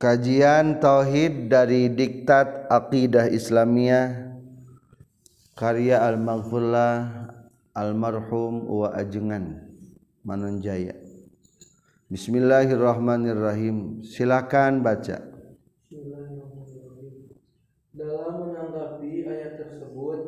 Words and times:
Kajian 0.00 0.80
Tauhid 0.80 1.52
dari 1.52 1.92
Diktat 1.92 2.72
Aqidah 2.72 3.28
Islamiyah 3.28 4.32
Karya 5.52 6.00
Al-Maghfullah 6.00 7.28
Almarhum 7.76 8.64
Wa 8.64 8.96
Ajengan 8.96 9.60
Manunjaya. 10.24 10.96
Bismillahirrahmanirrahim. 12.08 14.00
Silakan 14.00 14.80
baca. 14.80 15.20
Dalam 17.92 18.32
menanggapi 18.40 19.28
ayat 19.28 19.60
tersebut, 19.60 20.20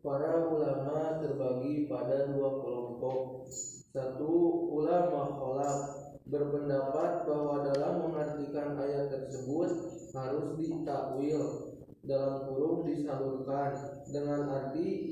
para 0.00 0.40
ulama 0.40 1.20
terbagi 1.20 1.84
pada 1.84 2.32
dua 2.32 2.64
kelompok. 2.64 3.44
Satu, 3.92 4.32
ulama 4.72 5.36
kholaf 5.36 6.08
berpendapat 6.28 7.24
bahwa 7.24 7.64
dalam 7.72 7.94
mengartikan 8.04 8.76
ayat 8.76 9.08
tersebut 9.08 9.70
harus 10.12 10.46
ditakwil 10.60 11.72
dalam 12.04 12.44
kurung 12.48 12.84
disalurkan 12.84 14.04
dengan 14.12 14.48
arti 14.48 15.08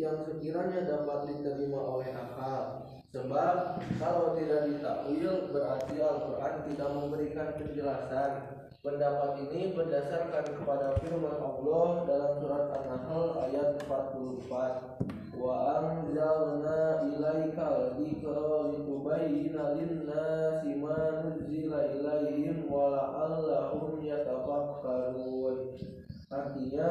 yang 0.56 0.72
sekiranya 0.72 0.80
dapat 0.88 1.18
diterima 1.28 1.80
oleh 1.84 2.10
akal. 2.16 2.88
Sebab 3.12 3.56
kalau 4.00 4.36
tidak 4.36 4.72
ditakwil 4.72 5.52
berarti 5.52 5.96
Al-Quran 6.00 6.54
tidak 6.72 6.88
memberikan 6.96 7.48
penjelasan. 7.60 8.32
Pendapat 8.80 9.50
ini 9.50 9.74
berdasarkan 9.74 10.46
kepada 10.62 10.94
firman 11.02 11.42
Allah 11.42 12.06
dalam 12.06 12.32
surat 12.38 12.64
An-Nahl 12.70 13.34
ayat 13.50 13.82
44. 13.82 15.36
Wa 15.36 15.54
anzalna 15.82 17.10
ilaikal 17.10 17.98
dzikra 17.98 18.72
litubayyana 18.72 19.74
lin-nasi 19.74 20.70
ma 20.78 21.26
nuzila 21.26 21.80
ilaihim 21.98 22.70
wa 22.70 22.94
la'allahum 22.94 24.06
yatafakkarun. 24.06 25.95
Artinya, 26.26 26.88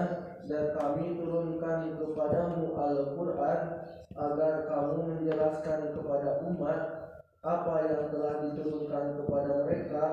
dan 0.47 0.71
kami 0.71 1.19
turunkan 1.19 1.99
kepadamu 1.99 2.71
Al-Quran 2.71 3.59
agar 4.15 4.53
kamu 4.63 4.97
menjelaskan 5.11 5.91
kepada 5.91 6.39
umat 6.47 6.79
apa 7.43 7.75
yang 7.83 8.03
telah 8.15 8.33
diturunkan 8.47 9.05
kepada 9.19 9.51
mereka 9.67 10.03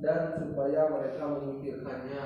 dan 0.00 0.20
supaya 0.40 0.88
mereka 0.88 1.22
memikirkannya. 1.28 2.24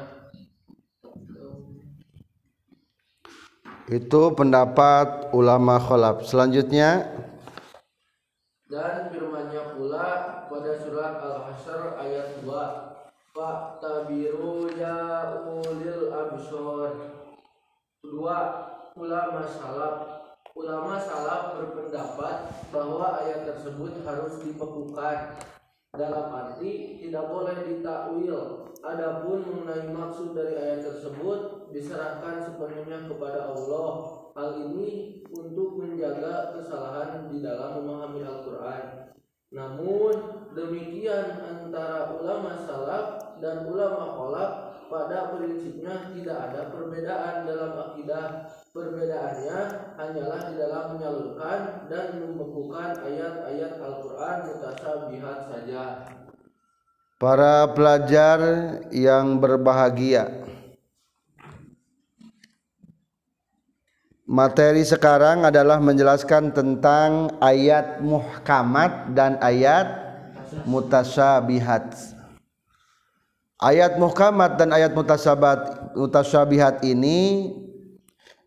Itu 3.84 4.32
pendapat 4.32 5.34
ulama 5.36 5.76
kholaf 5.76 6.24
Selanjutnya. 6.24 7.10
Dan 8.64 9.12
firmannya 9.12 9.76
pula 9.76 10.06
pada 10.48 10.72
surat 10.80 11.20
Al-Hasyr 11.20 11.98
ayat 12.00 12.40
2 12.40 12.83
Faktabiru 13.34 14.70
ya 14.78 15.42
ulil 15.42 16.06
absor 16.14 17.18
Dua 17.98 18.38
ulama 18.94 19.42
salaf 19.42 20.22
Ulama 20.54 21.02
salaf 21.02 21.58
berpendapat 21.58 22.46
bahwa 22.70 23.18
ayat 23.18 23.42
tersebut 23.42 24.06
harus 24.06 24.38
dipekukan 24.38 25.34
dalam 25.98 26.30
arti 26.30 27.02
tidak 27.02 27.26
boleh 27.26 27.58
ditakwil. 27.66 28.70
Adapun 28.86 29.42
mengenai 29.50 29.90
maksud 29.90 30.30
dari 30.38 30.54
ayat 30.54 30.86
tersebut 30.86 31.74
diserahkan 31.74 32.38
sepenuhnya 32.38 33.10
kepada 33.10 33.50
Allah. 33.50 33.90
Hal 34.38 34.62
ini 34.70 35.22
untuk 35.34 35.82
menjaga 35.82 36.54
kesalahan 36.54 37.26
di 37.34 37.42
dalam 37.42 37.82
memahami 37.82 38.22
Al-Quran. 38.22 39.10
Namun 39.54 40.14
demikian 40.54 41.38
antara 41.42 42.14
ulama 42.14 42.58
salaf 42.62 43.23
dan 43.42 43.66
ulama 43.66 44.14
kholaf 44.14 44.52
pada 44.86 45.34
prinsipnya 45.34 46.12
tidak 46.14 46.38
ada 46.50 46.60
perbedaan 46.70 47.48
dalam 47.48 47.72
akidah. 47.78 48.26
Perbedaannya 48.74 49.58
hanyalah 49.94 50.40
di 50.50 50.54
dalam 50.58 50.84
menyalurkan 50.98 51.60
dan 51.86 52.06
membekukan 52.18 52.90
ayat-ayat 53.06 53.78
Al-Quran 53.78 54.36
mutasabihat 54.50 55.38
saja. 55.46 55.82
Para 57.22 57.70
pelajar 57.70 58.38
yang 58.90 59.38
berbahagia 59.38 60.44
Materi 64.24 64.82
sekarang 64.82 65.44
adalah 65.44 65.78
menjelaskan 65.84 66.50
tentang 66.56 67.28
ayat 67.44 68.00
muhkamat 68.00 69.12
dan 69.12 69.36
ayat 69.36 69.84
mutasyabihat. 70.64 72.13
Ayat 73.64 73.96
muhkamat 73.96 74.60
dan 74.60 74.76
ayat 74.76 74.92
mutasabat, 74.92 75.96
mutasyabihat 75.96 76.84
ini 76.84 77.48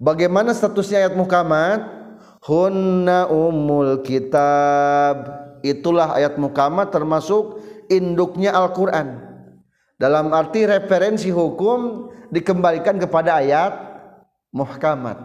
bagaimana 0.01 0.53
statusnya 0.53 1.05
ayat 1.05 1.13
muhkamat 1.17 1.79
hunna 2.45 3.27
umul 3.27 4.01
kitab. 4.05 5.45
Itulah 5.65 6.15
ayat 6.15 6.37
muhkamat 6.37 6.93
termasuk 6.93 7.59
induknya 7.89 8.53
Al-Quran. 8.53 9.25
Dalam 9.97 10.29
arti 10.29 10.69
referensi 10.69 11.33
hukum 11.33 12.13
dikembalikan 12.29 13.01
kepada 13.01 13.41
ayat 13.41 13.73
muhkamat 14.53 15.17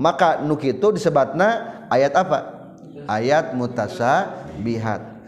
Maka 0.00 0.40
nuk 0.40 0.64
itu 0.64 0.96
disebutnya 0.96 1.84
ayat 1.92 2.16
apa? 2.16 2.72
Ayat 3.04 3.52
mutasabihat. 3.52 5.20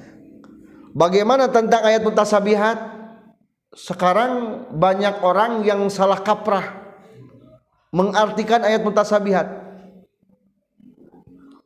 Bagaimana 0.97 1.53
tentang 1.53 1.85
ayat 1.85 2.01
mutasabihat? 2.01 2.93
sekarang 3.73 4.65
banyak 4.77 5.25
orang 5.25 5.65
yang 5.65 5.89
salah 5.89 6.21
kaprah 6.21 6.93
mengartikan 7.89 8.61
ayat 8.61 8.85
mutasabihat 8.85 9.49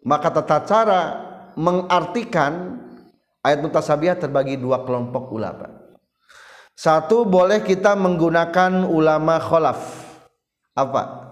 maka 0.06 0.30
tata 0.30 0.58
cara 0.62 1.02
mengartikan 1.58 2.78
ayat 3.46 3.62
mutasabihat 3.62 4.18
terbagi 4.18 4.58
dua 4.58 4.82
kelompok 4.82 5.30
ulama. 5.30 5.70
Satu 6.74 7.22
boleh 7.22 7.62
kita 7.62 7.94
menggunakan 7.94 8.84
ulama 8.90 9.38
kholaf. 9.38 9.80
Apa? 10.74 11.30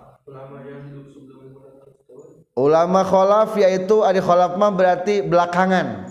Ulama 2.55 3.03
kholaf 3.03 3.59
yaitu 3.59 4.07
ada 4.07 4.23
kholaf 4.23 4.55
mah 4.55 4.71
berarti 4.71 5.27
belakangan. 5.27 6.07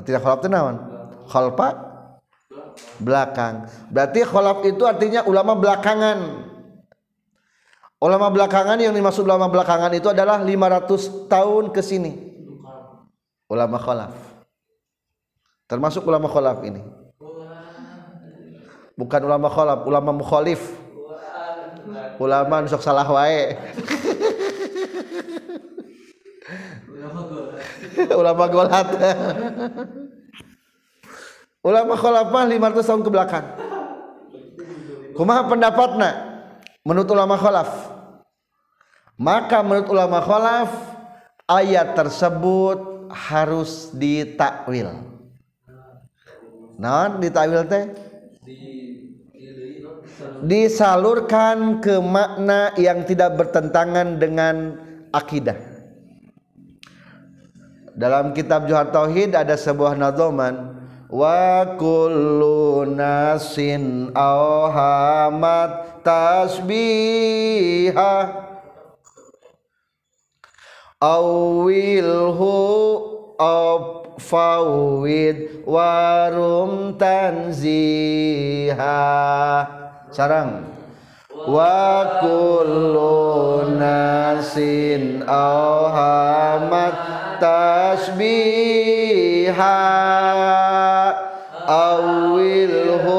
Tidak 0.00 0.18
kholaf 0.24 0.40
itu 0.40 0.48
naon? 0.48 0.76
Kholfa? 1.28 1.68
Belakang. 2.96 3.68
Berarti 3.92 4.24
kholaf 4.24 4.64
itu 4.64 4.82
artinya 4.88 5.22
ulama 5.28 5.52
belakangan. 5.54 6.48
Ulama 8.02 8.34
belakangan 8.34 8.82
yang 8.82 8.90
dimaksud 8.96 9.22
ulama 9.22 9.46
belakangan 9.46 9.94
itu 9.94 10.10
adalah 10.10 10.42
500 10.42 11.30
tahun 11.30 11.70
ke 11.70 11.80
sini. 11.86 12.12
Ulama 13.46 13.78
kholaf 13.78 14.31
termasuk 15.72 16.04
ulama 16.04 16.28
kholaf 16.28 16.60
ini. 16.60 16.84
Bukan 18.92 19.20
ulama 19.24 19.48
kholaf 19.48 19.88
ulama 19.88 20.12
mukhalif. 20.12 20.60
Ulama 22.20 22.60
nusuk 22.60 22.84
salah 22.84 23.08
wae. 23.08 23.56
Ulama 28.12 28.48
golat. 28.48 28.88
Ulama 31.62 31.94
khalafah 31.94 32.42
500 32.50 32.88
tahun 32.88 33.02
ke 33.06 33.10
belakang 33.10 33.46
kumaha 35.14 35.46
pendapatna? 35.46 36.10
Menurut 36.82 37.08
ulama 37.14 37.38
khalaf. 37.38 37.70
Maka 39.14 39.62
menurut 39.62 39.86
ulama 39.86 40.18
khalaf 40.18 40.72
ayat 41.46 41.94
tersebut 41.94 43.06
harus 43.12 43.94
ditakwil 43.94 45.11
non 46.82 47.22
ditakwil 47.22 47.62
teh? 47.70 47.86
Disalurkan 50.42 51.78
ke 51.78 52.02
makna 52.02 52.74
yang 52.74 53.06
tidak 53.06 53.38
bertentangan 53.38 54.18
dengan 54.18 54.74
akidah. 55.14 55.54
Dalam 57.94 58.34
kitab 58.34 58.66
Johar 58.66 58.90
Tauhid 58.90 59.38
ada 59.38 59.54
sebuah 59.54 59.94
nazoman 59.94 60.82
wa 61.12 61.76
kullu 61.78 62.82
nasin 62.88 64.10
awhamat 64.16 66.02
tasbiha 66.02 68.14
awilhu 70.98 72.58
fawid 74.22 75.66
warum 75.66 76.94
tanziha. 76.94 78.78
Sarang. 80.14 80.70
Wa 81.42 82.22
kullu 82.22 83.74
nasin 83.74 85.26
awhamat 85.26 86.94
tasbiha. 87.42 88.30
Awilhu 91.66 93.18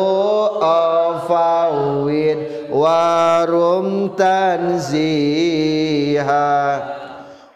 afawid 0.64 2.72
warum 2.72 4.16
tanziha. 4.16 5.52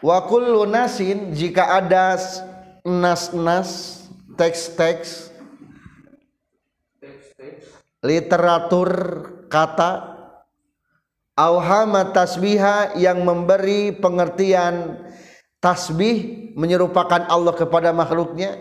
Wa 0.03 0.17
kullu 0.27 0.67
nasin 0.67 1.31
jika 1.31 1.79
ada 1.79 2.19
nas-nas 2.87 3.99
teks-teks 4.39 5.35
literatur 7.99 8.89
kata. 9.51 10.15
Auhama 11.37 12.09
tasbiha 12.15 12.97
yang 12.97 13.21
memberi 13.21 13.93
pengertian. 13.93 15.03
Tasbih 15.57 16.49
menyerupakan 16.57 17.29
Allah 17.29 17.53
kepada 17.53 17.93
makhluknya. 17.93 18.57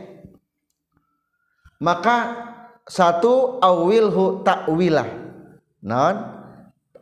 Maka 1.80 2.48
satu 2.88 3.60
awilhu 3.60 4.40
takwilah 4.40 5.04
non 5.84 6.16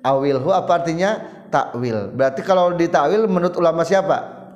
awilhu 0.03 0.51
apa 0.51 0.83
artinya? 0.83 1.33
Takwil 1.47 2.11
berarti 2.11 2.43
kalau 2.43 2.75
ditakwil 2.75 3.31
menurut 3.31 3.55
ulama 3.55 3.87
siapa? 3.87 4.51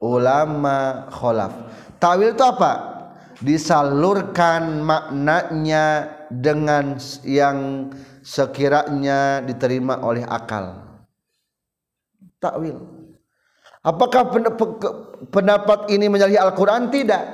Ulama 0.00 1.04
kholaf 1.12 1.52
takwil 1.98 2.34
itu 2.34 2.44
apa? 2.46 2.72
Disalurkan 3.38 4.82
maknanya 4.82 6.10
dengan 6.32 6.98
yang 7.22 7.90
sekiranya 8.22 9.44
diterima 9.46 10.02
oleh 10.02 10.26
akal. 10.26 10.82
Takwil 12.42 12.98
apakah 13.88 14.28
pendapat 15.32 15.88
ini 15.92 16.06
menyalahi 16.10 16.38
Al-Quran? 16.38 16.92
Tidak. 16.92 17.24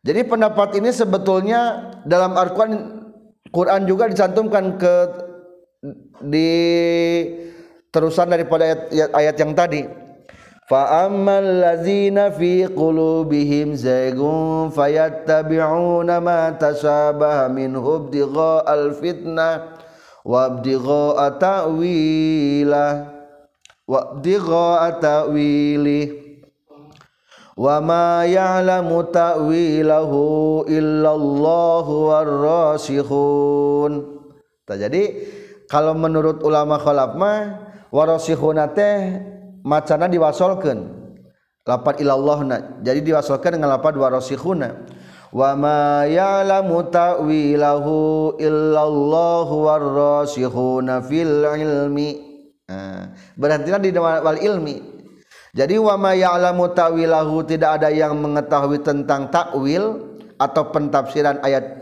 Jadi 0.00 0.20
pendapat 0.24 0.80
ini 0.80 0.90
sebetulnya 0.90 1.92
dalam 2.08 2.32
Al-Quran 2.34 2.72
Quran 3.50 3.82
juga 3.84 4.08
dicantumkan 4.08 4.80
ke 4.80 4.94
di 6.24 6.52
terusan 7.90 8.30
daripada 8.30 8.88
ayat, 8.88 9.10
ayat 9.12 9.36
yang 9.36 9.52
tadi. 9.52 9.82
فأما 10.70 11.38
الذين 11.38 12.30
في 12.30 12.66
قلوبهم 12.66 13.74
زيغ 13.74 14.20
فيتبعون 14.70 16.18
ما 16.18 16.50
تشابه 16.50 17.48
منه 17.48 17.84
ابتغاء 17.96 18.74
الفتنة 18.74 19.50
وابتغاء 20.24 21.28
تأويله 21.28 23.06
وابتغاء 23.88 24.90
تأويله 24.90 26.08
وما 27.56 28.24
يعلم 28.24 28.88
تأويله 29.10 30.12
إلا 30.68 31.10
الله 31.14 31.86
والراسخون 32.08 33.92
Jadi 34.70 35.02
kalau 35.66 35.98
menurut 35.98 36.46
ulama 36.46 36.78
khalaf 36.78 37.18
mah 37.18 37.58
warasihuna 37.90 38.70
teh 38.70 39.18
macana 39.62 40.08
diwasolkan 40.08 41.00
lapat 41.68 42.00
ilallahna 42.02 42.80
jadi 42.80 43.00
diwasolkan 43.04 43.60
dengan 43.60 43.76
lapat 43.76 43.94
warasikhuna. 43.94 44.98
Wa 45.30 45.54
ma 45.54 46.02
ya'lamu 46.10 46.90
ta'wilahu 46.90 48.34
illallahu 48.42 49.54
warasikhuna 49.62 51.06
fil 51.06 51.46
ilmi. 51.46 52.10
Nah, 52.66 53.14
berhentilah 53.38 53.78
di 53.78 53.94
wal 53.94 54.42
ilmi. 54.42 54.76
Jadi 55.54 55.78
wa 55.78 55.94
ma 55.94 56.18
ya'lamu 56.18 56.74
ta'wilahu 56.74 57.46
tidak 57.46 57.78
ada 57.78 57.94
yang 57.94 58.18
mengetahui 58.18 58.82
tentang 58.82 59.30
takwil 59.30 60.18
atau 60.34 60.66
pentafsiran 60.74 61.38
ayat 61.46 61.78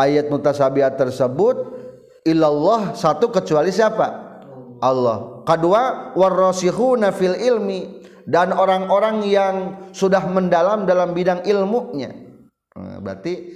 ayat 0.00 0.32
mutasabihat 0.32 0.96
tersebut. 0.96 1.84
Illallah 2.24 2.96
satu 2.96 3.28
kecuali 3.28 3.68
siapa? 3.68 4.23
Allah. 4.84 5.40
Kedua 5.48 6.12
warrasikhuna 6.12 7.08
fil 7.16 7.40
ilmi 7.40 8.04
dan 8.28 8.52
orang-orang 8.52 9.24
yang 9.24 9.54
sudah 9.96 10.20
mendalam 10.28 10.84
dalam 10.84 11.16
bidang 11.16 11.40
ilmunya. 11.48 12.12
Nah, 12.76 13.00
berarti 13.00 13.48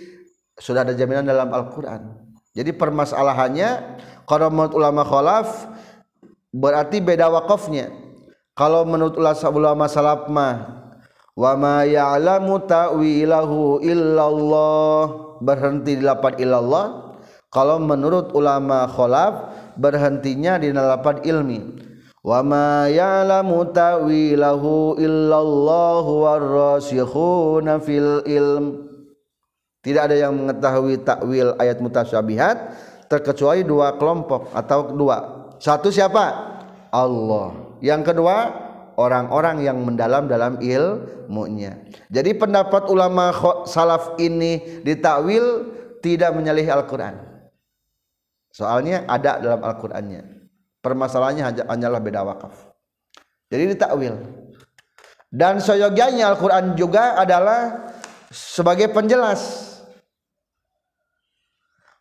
sudah 0.56 0.88
ada 0.88 0.96
jaminan 0.96 1.28
dalam 1.28 1.52
Al-Qur'an. 1.52 2.28
Jadi 2.56 2.72
permasalahannya 2.72 4.00
kalau 4.24 4.48
menurut 4.48 4.74
ulama 4.74 5.04
khalaf 5.04 5.68
berarti 6.52 7.04
beda 7.04 7.28
wakafnya. 7.28 7.92
Kalau 8.58 8.82
menurut 8.82 9.14
ulama 9.14 9.86
salaf 9.86 10.26
mah 10.26 10.90
wa 11.38 11.52
ma 11.54 11.76
ya'lamu 11.86 12.66
ta'wilahu 12.66 13.78
illallah 13.86 15.02
berhenti 15.38 15.94
di 15.94 16.02
lapan 16.02 16.34
illallah 16.42 17.07
kalau 17.48 17.80
menurut 17.80 18.36
ulama 18.36 18.84
khalaf 18.84 19.56
berhentinya 19.80 20.60
di 20.60 20.68
lapan 20.68 21.16
ilmi. 21.24 21.60
Wa 22.20 22.44
ma 22.44 22.90
ya'lamu 22.92 23.72
ta'wilahu 23.72 25.00
illallah 25.00 26.04
warrasikhuna 26.04 27.80
fil 27.80 28.20
ilm. 28.28 28.84
Tidak 29.80 30.02
ada 30.12 30.16
yang 30.18 30.36
mengetahui 30.36 31.00
takwil 31.06 31.56
ayat 31.56 31.80
mutasyabihat 31.80 32.56
terkecuali 33.08 33.64
dua 33.64 33.96
kelompok 33.96 34.52
atau 34.52 34.92
dua. 34.92 35.48
Satu 35.56 35.88
siapa? 35.88 36.58
Allah. 36.92 37.80
Yang 37.80 38.12
kedua 38.12 38.36
orang-orang 39.00 39.64
yang 39.64 39.80
mendalam 39.80 40.28
dalam 40.28 40.60
ilmunya. 40.60 41.80
Jadi 42.12 42.36
pendapat 42.36 42.92
ulama 42.92 43.32
salaf 43.64 44.20
ini 44.20 44.84
ditakwil 44.84 45.72
tidak 46.04 46.36
menyalih 46.36 46.66
Al-Quran 46.68 47.27
soalnya 48.58 49.06
ada 49.06 49.38
dalam 49.38 49.62
Al-Qurannya. 49.62 50.50
Permasalahannya 50.82 51.62
hanyalah 51.70 52.02
beda 52.02 52.26
wakaf. 52.26 52.54
Jadi 53.54 53.78
ditakwil 53.78 54.18
dan 55.30 55.62
soyogianya 55.62 56.34
Al-Quran 56.34 56.74
juga 56.74 57.14
adalah 57.14 57.92
sebagai 58.34 58.90
penjelas. 58.90 59.70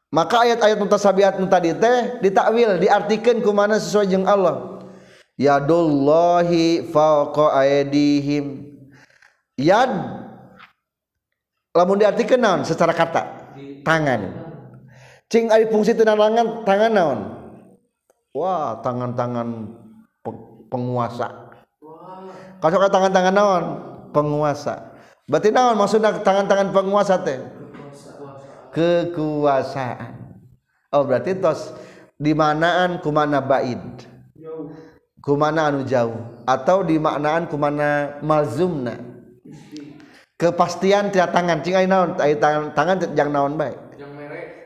Maka 0.08 0.48
ayat-ayat 0.48 0.80
mutasabihat 0.80 1.36
tadi 1.52 1.76
teh 1.76 2.24
ditakwil 2.24 2.80
diartikan 2.80 3.44
ku 3.44 3.52
mana 3.52 3.78
sesuai 3.78 4.08
jeung 4.10 4.26
Allah. 4.26 4.82
Yadullahi 5.38 6.90
fawqa 6.90 7.54
aydihim. 7.62 8.74
Yad 9.60 9.92
lamun 11.76 12.00
diartikeun 12.02 12.42
naon? 12.42 12.62
Secara 12.66 12.96
kata. 12.96 13.54
Tangan 13.84 14.47
cing 15.28 15.52
ari 15.52 15.68
fungsi 15.68 15.92
tangan 15.96 16.64
tangan 16.64 16.92
naon? 16.92 17.20
Wah 18.36 18.80
tangan-tangan 18.84 19.48
penguasa. 20.72 21.28
Kalau 22.58 22.90
tangan-tangan 22.90 23.36
naon? 23.36 23.66
Penguasa. 24.16 24.98
Berarti 25.28 25.52
naon 25.52 25.76
maksudnya 25.76 26.16
tangan-tangan 26.24 26.72
penguasa 26.72 27.20
teh? 27.22 27.40
Kekuasaan. 28.72 30.42
Oh 30.96 31.04
berarti 31.04 31.36
tos 31.38 31.76
di 32.16 32.32
manaan 32.32 33.04
kumana 33.04 33.44
baid 33.44 34.08
kumana 35.20 35.68
anu 35.68 35.84
jauh? 35.84 36.16
Atau 36.48 36.88
di 36.88 36.96
maknaan 36.96 37.52
kumana 37.52 38.24
malzumna? 38.24 38.96
Kepastian 40.40 41.12
tiap 41.12 41.36
tangan. 41.36 41.60
Cing 41.60 41.76
ai 41.76 41.90
naon? 41.90 42.16
Ai 42.22 42.40
tangan 42.40 42.72
tangan 42.72 42.96
jangan 43.12 43.34
naon 43.34 43.56
baik 43.60 43.87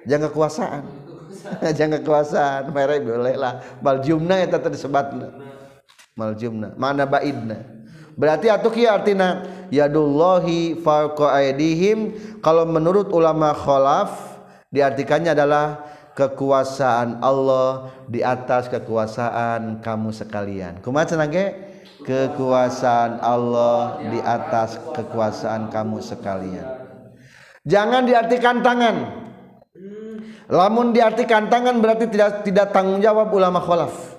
jangan 0.10 0.30
kekuasaan. 0.30 0.84
Jangan 1.78 2.04
kekuasaan. 2.04 2.62
Merek 2.76 3.08
boleh 3.08 3.34
lah. 3.40 3.64
Maljumna 3.80 4.44
eta 4.44 4.60
tadi 4.60 4.78
sebatna 4.78 5.52
maljumna. 6.16 6.76
Mana 6.76 7.08
baidna? 7.08 7.64
Berarti 8.14 8.52
atuh 8.52 8.70
kieu 8.70 8.92
artina? 8.92 9.48
Yadullahi 9.72 10.78
fawqa 10.78 11.42
aydihim. 11.42 12.14
Kalau 12.44 12.68
menurut 12.68 13.10
ulama 13.10 13.56
khalaf 13.56 14.38
diartikannya 14.70 15.32
adalah 15.32 15.82
kekuasaan 16.14 17.24
Allah 17.24 17.90
di 18.12 18.20
atas 18.20 18.68
kekuasaan 18.68 19.80
kamu 19.80 20.12
sekalian. 20.12 20.84
Kumaha 20.84 21.08
cenah 21.08 21.32
kekuasaan 22.04 23.24
Allah 23.24 24.04
di 24.12 24.20
atas 24.20 24.76
kekuasaan 24.92 25.72
kamu 25.72 26.04
sekalian. 26.04 26.68
Jangan 27.64 28.10
diartikan 28.10 28.60
tangan 28.66 28.96
lamun 30.52 30.92
diartikan 30.92 31.48
tangan 31.48 31.80
berarti 31.80 32.12
tidak 32.12 32.44
tidak 32.44 32.76
tanggung 32.76 33.00
jawab 33.00 33.32
ulama 33.32 33.64
khalaf 33.64 34.12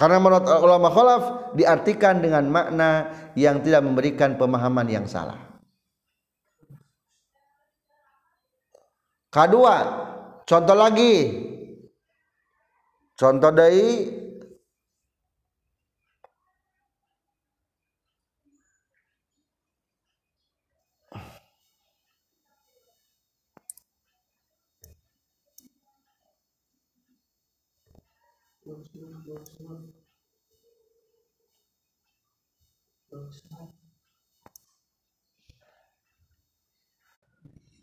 karena 0.00 0.16
menurut 0.16 0.48
ulama 0.64 0.88
khalaf 0.88 1.22
diartikan 1.52 2.24
dengan 2.24 2.48
makna 2.48 3.12
yang 3.36 3.60
tidak 3.60 3.84
memberikan 3.84 4.32
pemahaman 4.40 4.88
yang 4.88 5.04
salah. 5.04 5.36
Kedua, 9.28 9.76
contoh 10.48 10.72
lagi. 10.72 11.14
Contoh 13.12 13.52
dari 13.52 14.08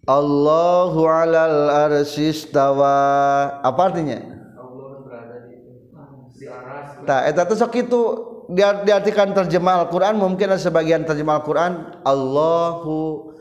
Allahu 0.07 1.03
alal 1.03 1.67
arsistawa 1.67 2.95
apa 3.59 3.91
artinya? 3.91 4.23
Allah 4.55 5.03
berada 5.03 5.37
di, 5.51 5.59
di 6.39 6.45
aras. 6.47 7.03
Tak, 7.03 7.21
eta 7.27 7.43
tuh 7.43 7.59
sok 7.59 7.75
itu 7.75 8.01
diartikan 8.55 9.35
terjemah 9.35 9.83
Al-Qur'an 9.83 10.15
mungkin 10.15 10.47
ada 10.47 10.63
sebagian 10.63 11.03
terjemah 11.03 11.43
Al-Qur'an 11.43 11.99
Allahu 12.07 13.35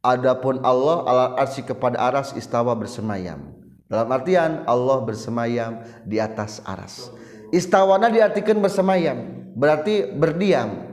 adapun 0.00 0.64
Allah 0.64 1.04
ala 1.04 1.24
arsy 1.36 1.60
kepada 1.60 2.00
aras 2.00 2.32
istawa 2.32 2.72
bersemayam. 2.72 3.52
Dalam 3.92 4.08
artian 4.08 4.64
Allah 4.64 5.04
bersemayam 5.04 5.84
di 6.08 6.16
atas 6.16 6.64
aras. 6.64 7.12
Istawana 7.52 8.08
diartikan 8.08 8.56
bersemayam, 8.64 9.52
berarti 9.52 10.08
berdiam. 10.08 10.88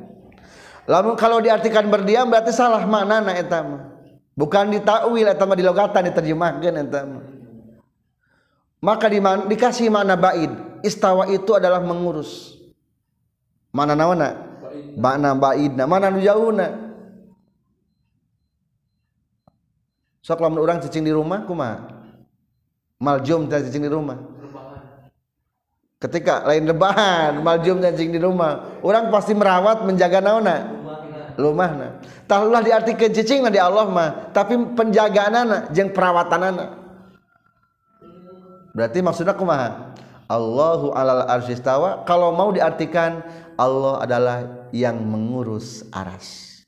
Lalu 0.91 1.15
kalau 1.15 1.39
diartikan 1.39 1.87
berdiam 1.87 2.27
berarti 2.27 2.51
salah 2.51 2.83
mana 2.83 3.23
na 3.23 3.31
etam 3.39 3.94
bukan 4.35 4.75
ditakwil 4.75 5.31
atau 5.31 5.55
dilogatan 5.55 6.11
diterjemahkan 6.11 6.75
maka 8.85 9.09
di 9.09 9.17
dikasih 9.23 9.89
mana 9.89 10.13
baid. 10.13 10.53
Istawa 10.85 11.25
itu 11.33 11.57
adalah 11.57 11.81
mengurus. 11.81 12.53
Mana 13.73 13.97
nawana? 13.97 14.37
Mana 14.93 15.33
baidna. 15.33 15.89
Mana 15.89 16.13
nu 16.13 16.21
jauhna 16.21 16.85
sok 20.25 20.41
lamun 20.41 20.61
orang 20.61 20.81
cicing 20.81 21.05
di 21.05 21.13
rumah 21.13 21.45
kuma 21.45 21.85
maljum 23.01 23.49
cicing 23.49 23.85
di 23.85 23.91
rumah. 23.91 24.21
Ketika 25.97 26.45
lain 26.45 26.69
rebahan 26.69 27.41
maljum 27.41 27.81
cicing 27.81 28.13
di 28.13 28.21
rumah. 28.21 28.77
Orang 28.85 29.09
pasti 29.09 29.33
merawat 29.33 29.81
menjaga 29.81 30.21
naona 30.21 30.84
lumahna 31.35 31.99
tahulah 32.25 32.61
diartikan 32.63 33.11
cicing 33.11 33.45
di 33.51 33.59
Allah 33.59 33.85
mah 33.87 34.09
tapi 34.31 34.55
penjagaan 34.75 35.33
anak 35.33 35.61
jeng 35.75 35.91
perawatan 35.91 36.41
anak 36.55 36.69
berarti 38.75 38.99
maksudnya 38.99 39.31
kumaha? 39.31 39.95
Allahu 40.25 40.89
alal 40.97 41.29
arsistawa 41.29 42.01
kalau 42.03 42.33
mau 42.33 42.49
diartikan 42.49 43.21
Allah 43.55 44.03
adalah 44.03 44.37
yang 44.75 44.99
mengurus 44.99 45.85
aras. 45.93 46.59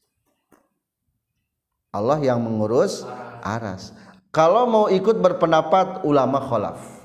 Allah 1.89 2.21
yang 2.21 2.37
mengurus 2.37 3.01
aras. 3.41 3.91
Kalau 4.29 4.69
mau 4.69 4.85
ikut 4.87 5.17
berpendapat 5.17 6.05
ulama 6.05 6.37
kholaf 6.37 6.97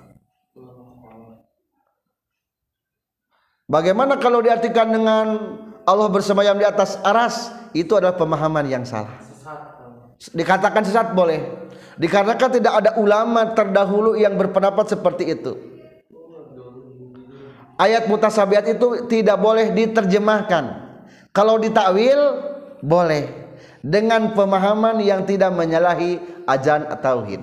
bagaimana 3.73 4.21
kalau 4.21 4.45
diartikan 4.45 4.92
dengan 4.92 5.26
Allah 5.83 6.09
bersemayam 6.11 6.57
di 6.59 6.67
atas 6.67 6.99
aras 7.03 7.51
itu 7.75 7.93
adalah 7.97 8.15
pemahaman 8.15 8.67
yang 8.71 8.85
salah. 8.87 9.19
Dikatakan 10.31 10.87
sesat 10.87 11.12
boleh. 11.17 11.43
Dikarenakan 11.99 12.51
tidak 12.57 12.73
ada 12.73 12.91
ulama 12.97 13.53
terdahulu 13.53 14.17
yang 14.17 14.39
berpendapat 14.39 14.95
seperti 14.95 15.35
itu. 15.35 15.53
Ayat 17.77 18.07
mutasabiat 18.07 18.69
itu 18.71 19.11
tidak 19.11 19.37
boleh 19.43 19.75
diterjemahkan. 19.75 20.83
kalau 21.33 21.57
ditakwil 21.57 22.45
boleh 22.85 23.33
dengan 23.83 24.37
pemahaman 24.37 25.01
yang 25.01 25.25
tidak 25.25 25.51
menyalahi 25.51 26.21
ajan 26.47 26.87
tauhid 27.01 27.41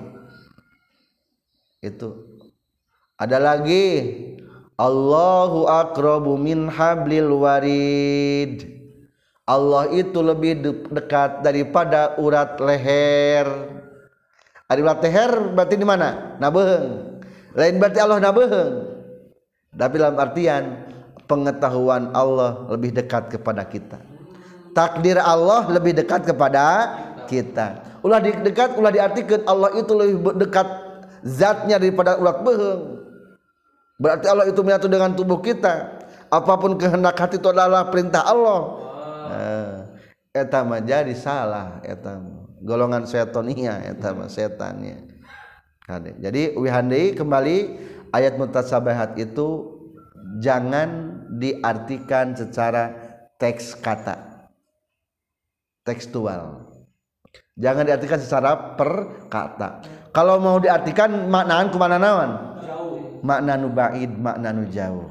itu 1.82 2.08
ada 3.18 3.36
lagi 3.36 3.84
Allahu 4.80 5.68
aqrabu 5.68 6.40
min 6.40 6.72
hablil 6.72 7.36
warid. 7.36 8.64
Allah 9.44 9.92
itu 9.92 10.24
lebih 10.24 10.52
de- 10.64 10.88
dekat 10.88 11.44
daripada 11.44 12.16
urat 12.16 12.56
leher. 12.56 13.44
Ari 14.72 14.80
urat 14.80 15.04
leher 15.04 15.52
berarti 15.52 15.76
di 15.76 15.84
mana? 15.84 16.38
Nabeung 16.40 17.10
lain 17.54 17.82
berarti 17.82 17.98
Allah 17.98 18.22
nabeung 18.22 18.74
tapi 19.70 20.02
dalam 20.02 20.18
artian 20.18 20.86
pengetahuan 21.30 22.10
Allah 22.14 22.66
lebih 22.70 22.94
dekat 22.94 23.30
kepada 23.30 23.62
kita. 23.66 23.98
Takdir 24.74 25.18
Allah 25.18 25.66
lebih 25.70 25.94
dekat 25.98 26.26
kepada 26.26 26.94
kita. 27.26 27.98
Ulah 28.06 28.22
dekat 28.22 28.78
ulah 28.78 28.90
diartikan 28.90 29.42
Allah 29.46 29.70
itu 29.78 29.92
lebih 29.94 30.34
dekat 30.38 30.66
zatnya 31.26 31.78
daripada 31.78 32.18
urat 32.18 32.38
beheung 32.42 32.99
berarti 34.00 34.26
Allah 34.26 34.48
itu 34.48 34.64
menyatu 34.64 34.88
dengan 34.88 35.12
tubuh 35.12 35.44
kita. 35.44 36.00
Apa 36.30 36.56
pun 36.56 36.78
kehendak 36.78 37.18
hati 37.18 37.36
itu 37.42 37.50
adalah 37.50 37.90
perintah 37.92 38.24
Allah. 38.24 38.60
Eh, 39.30 39.74
eta 40.42 40.64
mah 40.64 40.80
jadi 40.80 41.12
salah 41.12 41.82
eta 41.84 42.18
mah. 42.18 42.48
golongan 42.60 43.08
setonia 43.08 43.82
eta 43.82 44.12
mah 44.12 44.28
setannya 44.28 45.10
jadi 45.98 46.54
wihandi 46.54 47.18
kembali 47.18 47.56
ayat 48.14 48.38
mutasabihat 48.38 49.18
itu 49.18 49.74
jangan 50.38 51.18
diartikan 51.34 52.38
secara 52.38 52.94
teks 53.42 53.74
kata. 53.74 54.46
Tekstual. 55.82 56.70
Jangan 57.58 57.82
diartikan 57.82 58.20
secara 58.22 58.78
per 58.78 59.26
kata 59.26 59.82
kalau 60.10 60.42
mau 60.42 60.56
diartikan 60.58 61.28
maknaan 61.30 61.70
ke 61.70 61.76
mana 61.78 61.98
nawan 62.00 62.30
makna 63.20 63.56
nu 63.56 63.68
baid 63.72 64.10
makna 64.16 64.50
nu 64.52 64.68
jauh. 64.68 65.08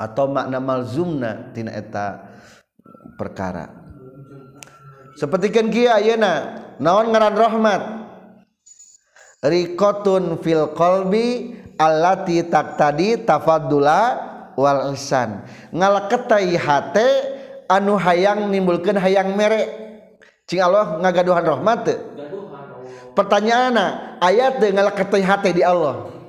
Atau 0.00 0.32
makna 0.32 0.58
malzumna 0.58 1.52
tina 1.52 1.76
eta 1.76 2.24
perkara. 3.20 3.68
Sepertikan 5.20 5.68
kia 5.68 6.00
ayeuna 6.00 6.32
naon 6.80 7.12
ngaran 7.12 7.36
rahmat? 7.36 7.82
Rikotun 9.44 10.40
fil 10.40 10.72
qalbi 10.72 11.56
allati 11.76 12.44
taqtadi 12.44 13.24
tafaddula 13.28 14.00
wal 14.56 14.92
ihsan. 14.96 15.44
Ngaleketai 15.72 16.56
hate 16.56 17.08
anu 17.68 18.00
hayang 18.00 18.48
nimbulkeun 18.48 18.96
hayang 18.96 19.36
mere. 19.36 19.68
Cing 20.48 20.64
Allah 20.64 20.98
ngagaduhan 20.98 21.46
rahmat 21.46 21.78
teu 21.86 21.98
pertanyaanna 23.14 24.18
ayat 24.24 24.58
teu 24.58 24.72
ngaleketai 24.72 25.24
hate 25.24 25.50
di 25.54 25.62
Allah. 25.62 26.19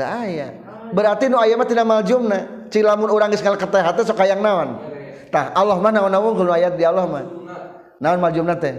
aya 0.00 0.56
berarti 0.96 1.28
nu 1.28 1.36
aya 1.36 1.52
mah 1.60 1.68
tidak 1.68 1.84
maljumna 1.84 2.68
cing 2.72 2.80
lamun 2.80 3.12
urang 3.12 3.28
geus 3.28 3.44
kata 3.44 3.84
hate 3.84 4.08
sok 4.08 4.20
hayang 4.24 4.40
naon? 4.40 4.80
Tah 5.28 5.52
Allah 5.52 5.76
mah 5.76 5.92
naon 5.92 6.12
unggul 6.12 6.48
ayat 6.48 6.80
di 6.80 6.84
Allah 6.88 7.04
mah? 7.04 7.24
Naon 8.00 8.20
maljumna 8.20 8.56
teh? 8.56 8.72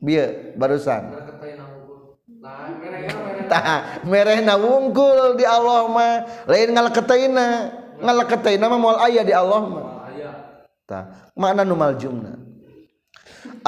Bieu 0.00 0.54
barusan. 0.56 1.12
Tah 3.48 4.00
merehna 4.08 4.56
wungkul 4.56 5.36
di 5.36 5.44
Allah 5.44 5.84
mah. 5.88 6.12
Lain 6.48 6.68
ngaleketaina 6.72 7.46
ngaleketaina 8.00 8.64
mah 8.68 8.80
moal 8.80 8.98
aya 9.00 9.20
di 9.20 9.36
Allah 9.36 9.60
mah. 9.64 9.84
Tah 10.88 11.32
makna 11.36 11.68
nu 11.68 11.76
maljumna 11.76 12.48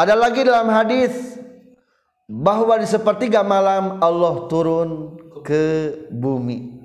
ada 0.00 0.14
lagi 0.16 0.40
dalam 0.46 0.68
hadis 0.72 1.36
bahwa 2.24 2.78
di 2.80 2.86
sepertiga 2.88 3.44
malam 3.44 3.98
Allah 4.00 4.48
turun 4.48 5.18
ke 5.44 5.96
bumi. 6.08 6.79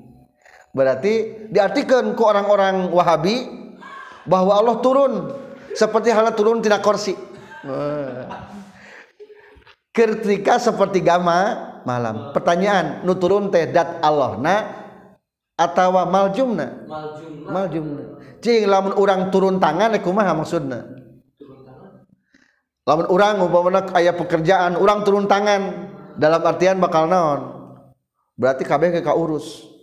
berarti 0.76 1.48
diartikan 1.48 2.12
ke 2.12 2.20
orang-orang 2.20 2.92
Wahabi 2.92 3.48
bahwa 4.28 4.60
Allah 4.60 4.84
turun 4.84 5.32
seperti 5.72 6.12
halnya 6.12 6.36
turun 6.36 6.60
tidak 6.60 6.84
kursi. 6.84 7.16
Ketika 9.96 10.60
seperti 10.60 11.00
gama 11.00 11.72
malam. 11.88 12.36
Pertanyaan, 12.36 13.08
nu 13.08 13.16
turun 13.16 13.48
teh 13.48 13.72
dat 13.72 14.04
Allah 14.04 14.36
na 14.36 14.56
atau 15.56 15.96
maljumna? 16.04 16.84
Maljumna. 16.84 17.48
Maljumna. 17.48 18.04
Cing 18.44 18.68
lamun 18.68 18.92
orang 19.00 19.32
turun 19.32 19.56
tangan, 19.58 19.96
eh, 19.96 20.04
kumaha 20.04 20.36
maksudna? 20.36 20.84
Turun 21.40 21.64
tangan. 21.64 22.04
Lamun 22.84 23.08
orang 23.08 23.36
umpamana 23.40 23.82
aya 23.96 24.12
pekerjaan, 24.12 24.76
orang 24.76 25.08
turun 25.08 25.32
tangan 25.32 25.62
dalam 26.20 26.44
artian 26.44 26.78
bakal 26.84 27.08
naon? 27.08 27.56
Berarti 28.36 28.68
kabeh 28.68 29.00
ke 29.00 29.14
urus 29.16 29.75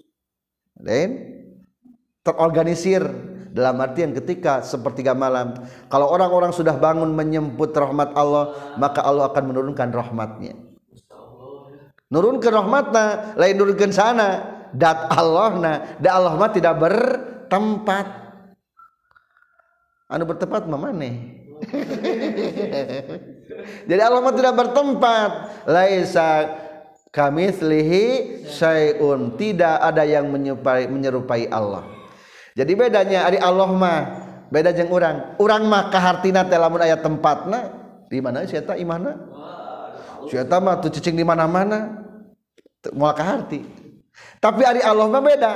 lain 0.83 1.11
terorganisir. 2.23 3.03
Dalam 3.53 3.85
artian 3.85 4.17
ketika 4.17 4.65
sepertiga 4.65 5.13
malam 5.13 5.53
kalau 5.93 6.09
orang-orang 6.09 6.57
sudah 6.57 6.73
bangun 6.73 7.13
menyemput 7.13 7.77
rahmat 7.77 8.17
Allah 8.17 8.73
maka 8.81 9.05
Allah 9.05 9.29
akan 9.29 9.53
menurunkan 9.53 9.93
rahmatnya. 9.93 10.57
Nurunkan 12.09 12.49
rahmatna 12.49 13.37
lain 13.37 13.61
nurunkan 13.61 13.93
sana. 13.93 14.29
Dat 14.73 15.05
Allah 15.13 15.53
na 15.61 15.73
da 16.01 16.17
Allah 16.17 16.33
mah 16.33 16.49
tidak 16.49 16.81
bertempat. 16.81 18.07
Anu 20.09 20.25
bertempat 20.25 20.65
mah 20.65 20.81
maneh 20.81 21.43
jadi 23.89 24.01
Allah 24.03 24.21
mah 24.23 24.35
tidak 24.35 24.55
bertempat. 24.57 25.31
Laisa 25.69 26.49
kami 27.13 27.53
selihi 27.53 28.05
syai'un. 28.49 29.37
Tidak 29.37 29.77
ada 29.79 30.03
yang 30.03 30.33
menyerupai, 30.33 30.89
menyerupai 30.89 31.47
Allah. 31.53 31.85
Jadi 32.57 32.73
bedanya 32.73 33.29
ari 33.29 33.39
Allah 33.39 33.69
mah 33.69 34.01
beda 34.49 34.73
jeung 34.73 34.91
urang. 34.91 35.37
Urang 35.37 35.69
mah 35.69 35.93
kahartina 35.93 36.49
teh 36.49 36.57
lamun 36.57 36.81
aya 36.81 36.97
tempatna 36.97 37.73
di 38.09 38.21
mana 38.21 38.45
si 38.45 38.57
eta 38.61 38.77
imahna 38.77 39.17
si 40.29 40.37
eta 40.37 40.61
mah 40.61 40.81
tuh 40.81 40.93
cicing 40.93 41.17
di 41.17 41.25
mana-mana. 41.25 42.01
Moal 42.97 43.15
kaharti. 43.15 43.63
Tapi 44.43 44.63
ari 44.67 44.81
Allah 44.83 45.07
mah 45.07 45.23
beda. 45.23 45.53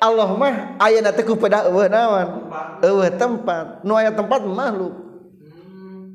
Allah 0.00 0.30
mah 0.32 0.80
ayeuna 0.80 1.12
teh 1.12 1.22
ku 1.26 1.36
peda 1.36 1.68
eueuh 1.68 1.86
naon? 1.86 2.48
Eueuh 2.80 3.10
tempat. 3.14 3.84
Nu 3.84 3.94
aya 3.98 4.14
tempat 4.14 4.42
makhluk. 4.46 5.09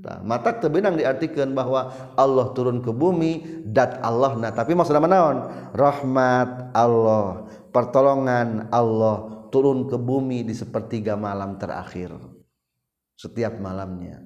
Tah, 0.05 0.21
mata 0.21 0.53
teu 0.53 0.69
beunang 0.69 0.93
diartikeun 1.01 1.57
bahwa 1.57 1.89
Allah 2.13 2.53
turun 2.53 2.77
ke 2.77 2.93
bumi 2.93 3.65
dat 3.65 3.97
Allah 4.05 4.37
nah 4.37 4.53
tapi 4.53 4.77
maksudna 4.77 5.01
naon? 5.01 5.49
Rahmat 5.73 6.77
Allah 6.77 7.49
pertolongan 7.73 8.69
Allah 8.69 9.49
turun 9.49 9.89
ke 9.89 9.97
bumi 9.97 10.45
di 10.45 10.53
sepertiga 10.53 11.17
malam 11.17 11.57
terakhir. 11.57 12.13
Setiap 13.17 13.57
malamnya. 13.57 14.21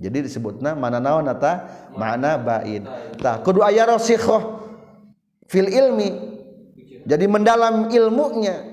Jadi 0.00 0.32
disebutna 0.32 0.72
mana 0.72 0.96
naon 0.96 1.28
eta 1.28 1.68
mana 1.92 2.40
baid 2.40 2.88
tah 3.20 3.44
kudu 3.44 3.60
aya 3.60 3.84
rasikhah 3.84 4.64
fil 5.44 5.68
ilmi. 5.68 6.08
Jadi 7.04 7.28
mendalam 7.28 7.92
ilmunya. 7.92 8.72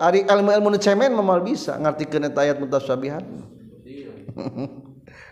Ari 0.00 0.24
ilmu-ilmu 0.24 0.72
nu 0.72 0.80
cemen 0.80 1.12
mah 1.12 1.20
moal 1.20 1.44
bisa. 1.44 1.76
Ngartikeun 1.76 2.32
eta 2.32 2.40
ayat 2.40 2.56
mutasyabihat 2.56 3.20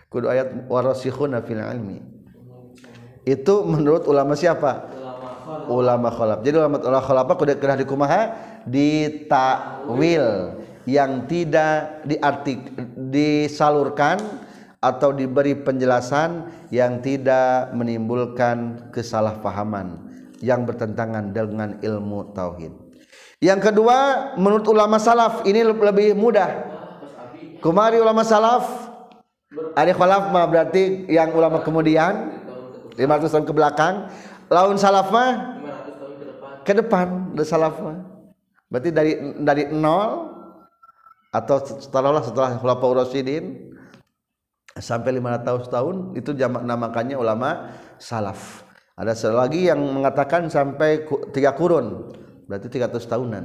kudu 0.08 0.26
ayat 0.28 0.68
warasikhuna 0.68 1.44
fil 1.44 1.60
ilmi 1.60 2.00
itu 3.28 3.54
menurut 3.64 4.08
ulama 4.08 4.32
siapa 4.32 4.88
ulama 5.68 6.08
khalaf 6.08 6.40
jadi 6.40 6.64
ulama 6.64 6.80
ulama 6.80 7.04
khalaf 7.04 7.26
kudu 7.36 7.56
kena 7.60 7.76
dikumaha 7.76 8.20
ditakwil 8.64 10.56
yang 10.88 11.28
tidak 11.28 12.00
diartik 12.08 12.72
disalurkan 13.12 14.16
atau 14.78 15.10
diberi 15.10 15.58
penjelasan 15.58 16.48
yang 16.70 17.02
tidak 17.02 17.74
menimbulkan 17.74 18.88
kesalahpahaman 18.94 20.08
yang 20.38 20.62
bertentangan 20.62 21.34
dengan 21.34 21.82
ilmu 21.82 22.30
tauhid. 22.30 22.70
Yang 23.42 23.70
kedua, 23.70 24.30
menurut 24.38 24.66
ulama 24.70 24.98
salaf 24.98 25.46
ini 25.46 25.62
lebih 25.62 26.14
mudah. 26.14 26.66
Kumari 27.58 27.98
ulama 27.98 28.22
salaf 28.22 28.87
Ari 29.78 29.92
khalaf 29.94 30.34
mah 30.34 30.44
berarti 30.50 31.06
yang 31.06 31.30
ulama 31.34 31.62
kemudian 31.62 32.34
500 32.98 33.32
tahun 33.32 33.46
ke 33.46 33.54
belakang. 33.54 33.94
Laun 34.48 34.76
salaf 34.80 35.12
mah 35.12 35.60
500 35.60 36.00
tahun 36.00 36.14
ke 36.18 36.24
depan 36.26 36.52
ke 36.64 36.72
depan 36.72 37.06
salaf 37.46 37.74
mah. 37.78 37.98
Berarti 38.68 38.90
dari 38.92 39.12
dari 39.40 39.62
nol 39.70 40.34
atau 41.30 41.56
setelah 41.60 42.24
setelah 42.24 42.56
khulafaur 42.56 43.04
rasyidin 43.04 43.74
sampai 44.76 45.20
500 45.20 45.68
tahun 45.68 45.96
itu 46.16 46.32
jamak 46.34 46.64
namakannya 46.64 47.16
ulama 47.18 47.72
salaf. 48.00 48.64
Ada 48.98 49.14
satu 49.14 49.38
lagi 49.38 49.70
yang 49.70 49.78
mengatakan 49.78 50.50
sampai 50.50 51.06
tiga 51.30 51.54
kurun, 51.54 52.10
berarti 52.50 52.66
300 52.66 52.98
tahunan 52.98 53.44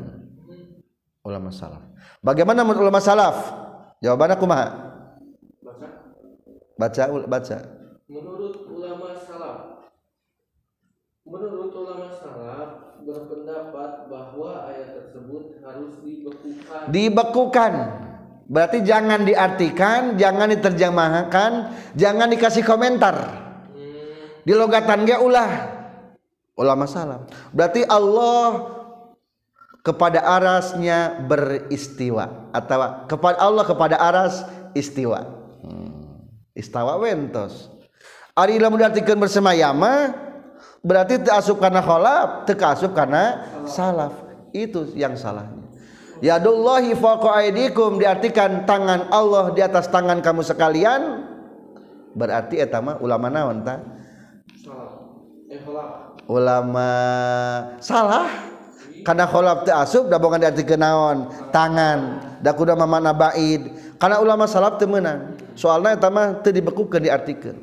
ulama 1.22 1.54
salaf. 1.54 1.84
Bagaimana 2.26 2.66
menurut 2.66 2.90
ulama 2.90 3.04
salaf? 3.04 3.62
jawaban 4.04 4.36
aku 4.36 4.44
mah 4.44 4.64
baca 4.68 4.93
baca 6.78 7.04
baca. 7.28 7.58
Menurut 8.10 8.68
ulama 8.70 9.16
salaf 9.18 9.84
menurut 11.24 11.72
ulama 11.72 12.12
salaf 12.20 13.00
berpendapat 13.04 14.12
bahwa 14.12 14.68
ayat 14.68 14.92
tersebut 14.96 15.60
harus 15.64 15.94
dibekukan. 16.04 16.82
Dibekukan. 16.92 17.74
Berarti 18.44 18.84
jangan 18.84 19.24
diartikan 19.24 20.20
jangan 20.20 20.52
diterjemahkan 20.52 21.52
jangan 21.96 22.28
dikasih 22.28 22.64
komentar. 22.68 23.16
Hmm, 23.72 24.44
di 24.44 24.52
logatan 24.52 25.08
ge 25.08 25.16
ulah 25.16 25.52
ulama 26.60 26.86
salam 26.86 27.26
berarti 27.50 27.82
Allah 27.88 28.68
kepada 29.84 30.22
arasnya 30.22 31.24
beristiwa 31.24 32.52
atau 32.56 33.08
kepada 33.08 33.38
Allah 33.40 33.64
kepada 33.64 33.96
aras 34.00 34.44
istiwa. 34.76 35.43
Istawa 36.54 37.02
wentos. 37.02 37.74
Ari 38.34 38.58
lamun 38.58 38.82
diartikeun 38.82 39.22
bersemayama 39.22 40.10
berarti 40.82 41.22
asup 41.30 41.62
kana 41.62 41.86
kholaf 41.86 42.50
teu 42.50 42.58
asup 42.66 42.98
kana 42.98 43.46
salaf. 43.70 44.14
Itu 44.54 44.94
yang 44.98 45.18
salahnya. 45.18 45.66
Yadullahi 46.22 46.98
fawqa 46.98 47.42
aidikum 47.42 48.00
diartikan 48.00 48.66
tangan 48.66 49.10
Allah 49.14 49.52
di 49.52 49.62
atas 49.62 49.92
tangan 49.92 50.24
kamu 50.24 50.42
sekalian 50.46 51.26
berarti 52.14 52.62
eta 52.62 52.80
mah 52.80 53.02
ulama 53.02 53.28
naon 53.28 53.66
kholaf 53.66 54.92
ulama 56.30 56.90
salah. 57.82 58.30
Karena 59.04 59.28
kholaf 59.28 59.68
teu 59.68 59.76
asup 59.76 60.08
da 60.08 60.16
boga 60.16 60.40
diartikeun 60.40 60.80
naon? 60.80 61.28
Tangan. 61.52 62.00
Da 62.40 62.56
kuda 62.56 62.74
mamana 62.74 63.12
baid. 63.12 63.68
Karena 64.00 64.24
ulama 64.24 64.48
salaf 64.48 64.80
teu 64.80 64.88
meunang 64.88 65.43
soalna 65.54 65.94
eta 65.96 66.10
mah 66.10 66.42
teu 66.42 66.54
dibekukeun 66.54 67.04
diartikeun 67.04 67.58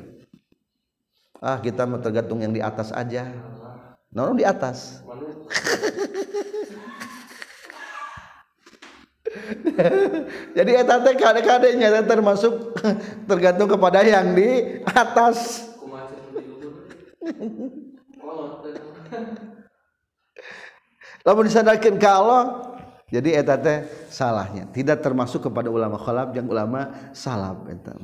ah 1.41 1.57
kita 1.57 1.89
mah 1.89 1.99
tergantung 1.99 2.39
yang 2.39 2.53
di 2.53 2.61
atas 2.61 2.93
aja. 2.93 3.25
Naon 4.11 4.37
di 4.37 4.45
atas. 4.45 5.01
Jadi 10.51 10.71
eta 10.75 10.99
teh 10.99 11.15
kade-kadenya 11.15 12.03
termasuk 12.03 12.75
tergantung 13.29 13.71
kepada 13.71 14.03
yang 14.03 14.35
di 14.35 14.83
atas. 14.83 15.65
Kumaha 15.79 16.11
di 16.11 16.43
luhur? 16.43 16.91
Kolot 18.19 18.67
lamun 21.25 21.45
disandarkeun 21.45 22.01
ka 22.01 22.11
Allah 22.17 22.70
jadi 23.11 23.43
eta 23.43 23.59
teh 23.59 23.83
salahnya. 24.07 24.71
Tidak 24.71 25.03
termasuk 25.03 25.51
kepada 25.51 25.67
ulama 25.67 25.99
khalaf 25.99 26.31
yang 26.31 26.47
ulama 26.47 27.11
salaf 27.11 27.67
eta. 27.67 27.99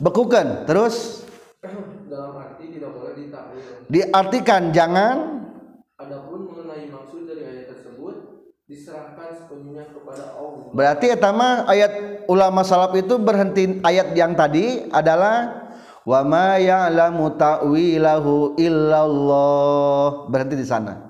Bekukan 0.00 0.64
terus? 0.64 1.28
Dalam 2.08 2.40
arti 2.40 2.72
tidak 2.72 2.96
boleh 2.96 3.12
ditakwil 3.20 3.84
diartikan 3.92 4.72
jangan. 4.72 5.44
Adapun 6.00 6.48
mengenai 6.48 6.88
maksud 6.88 7.28
dari 7.28 7.44
ayat 7.44 7.76
tersebut 7.76 8.48
diserahkan 8.64 9.28
sepenuhnya 9.44 9.84
kepada 9.92 10.32
Allah. 10.40 10.72
berarti 10.72 11.12
eta 11.12 11.36
mah 11.36 11.68
ayat 11.68 12.24
ulama 12.32 12.64
salaf 12.64 12.96
itu 12.96 13.20
berhenti 13.20 13.84
ayat 13.84 14.16
yang 14.16 14.32
tadi 14.32 14.88
adalah 14.88 15.68
wa 16.08 16.24
ma 16.24 16.56
ya'lamu 16.56 17.36
ta'wilahu 17.36 18.56
illallah. 18.56 20.32
Berhenti 20.32 20.56
di 20.56 20.64
sana 20.64 21.09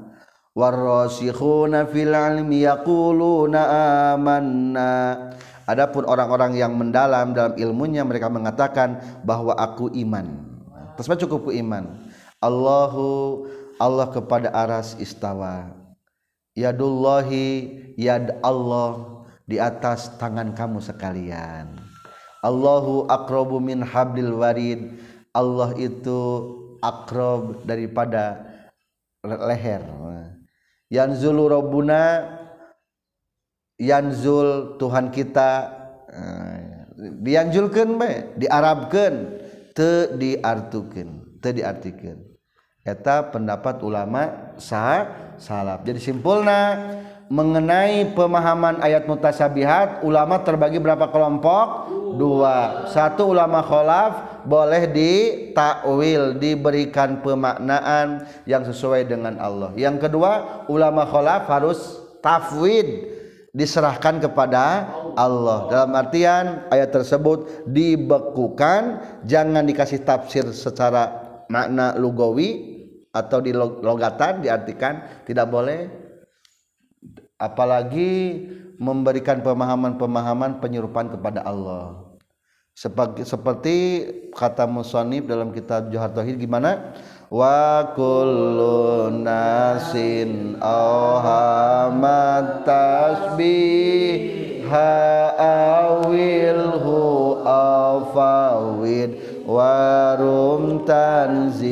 warasikhuna 0.54 1.86
fil 1.90 2.14
ilmi 2.14 2.66
yaquluna 2.66 3.60
amanna. 4.14 4.92
Adapun 5.70 6.02
orang-orang 6.02 6.58
yang 6.58 6.74
mendalam 6.74 7.30
dalam 7.30 7.54
ilmunya 7.54 8.02
mereka 8.02 8.26
mengatakan 8.26 8.98
bahwa 9.22 9.54
aku 9.54 9.86
iman. 10.02 10.26
Mah 10.98 11.16
cukup 11.16 11.48
ku 11.48 11.52
iman. 11.54 11.96
Allahu 12.42 13.46
Allah 13.78 14.10
kepada 14.10 14.50
aras 14.50 14.98
istawa. 14.98 15.72
Yadullahi 16.58 17.94
yad 17.94 18.36
Allah 18.42 19.24
di 19.46 19.56
atas 19.62 20.12
tangan 20.18 20.52
kamu 20.52 20.82
sekalian. 20.82 21.78
Allahu 22.42 23.06
akrobu 23.06 23.62
min 23.62 23.80
hablil 23.80 24.36
warid. 24.36 24.98
Allah 25.30 25.70
itu 25.78 26.18
akrob 26.82 27.62
daripada 27.62 28.42
le- 29.22 29.40
leher 29.46 29.86
yanzulu 30.90 31.46
rabbuna 31.48 32.26
yanzul 33.80 34.76
Tuhan 34.76 35.08
kita 35.14 35.50
eh, 36.10 36.58
dianjulkan 36.98 37.96
bae 37.96 38.36
diarabkan 38.36 39.40
te 39.72 40.12
diartukan 40.18 41.40
te 41.40 41.48
diartikan. 41.56 42.18
Eta 42.80 43.28
pendapat 43.32 43.80
ulama 43.84 44.54
sah 44.56 45.32
salaf. 45.36 45.84
Jadi 45.84 46.00
simpulna 46.00 46.80
mengenai 47.30 48.10
pemahaman 48.16 48.82
ayat 48.82 49.06
mutasyabihat 49.06 50.02
ulama 50.02 50.42
terbagi 50.42 50.82
berapa 50.82 51.08
kelompok? 51.12 51.92
Dua. 52.18 52.90
Satu 52.90 53.30
ulama 53.30 53.62
kholaf 53.62 54.29
boleh 54.44 54.88
ditakwil 54.90 56.36
diberikan 56.36 57.20
pemaknaan 57.20 58.24
yang 58.44 58.62
sesuai 58.64 59.08
dengan 59.08 59.36
Allah. 59.40 59.72
Yang 59.76 60.08
kedua 60.08 60.64
ulama 60.68 61.04
kholaf 61.08 61.48
harus 61.48 61.78
tafwid 62.24 63.08
diserahkan 63.50 64.22
kepada 64.22 64.86
Allah. 65.18 65.66
Dalam 65.70 65.90
artian 65.96 66.70
ayat 66.70 66.94
tersebut 66.94 67.66
dibekukan 67.66 69.02
jangan 69.26 69.66
dikasih 69.66 70.06
tafsir 70.06 70.46
secara 70.54 71.10
makna 71.50 71.98
lugawi 71.98 72.78
atau 73.10 73.42
di 73.42 73.50
log- 73.50 73.82
logatan 73.82 74.44
diartikan 74.44 75.24
tidak 75.26 75.50
boleh. 75.50 75.90
Apalagi 77.40 78.44
memberikan 78.76 79.40
pemahaman-pemahaman 79.40 80.60
penyerupaan 80.60 81.08
kepada 81.08 81.40
Allah 81.40 82.09
seperti 82.80 83.28
seperti 83.28 83.76
kata 84.32 84.64
musonib 84.64 85.28
dalam 85.28 85.52
kitab 85.52 85.92
Johar 85.92 86.16
Tauhid 86.16 86.40
gimana? 86.40 86.96
Wa 87.28 87.92
kullu 87.92 89.12
nasin 89.20 90.56
awhamat 90.64 92.64
tasbih 92.64 94.64
awilhu 95.36 96.96
afawid 97.44 99.44
warum 99.44 100.80
tanziha. 100.88 101.68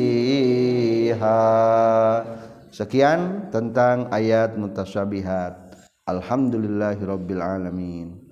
Sekian 2.69 3.49
tentang 3.49 4.13
ayat 4.13 4.53
mutasyabihat. 4.61 5.73
Alhamdulillahirabbil 6.05 7.41
alamin 7.41 8.29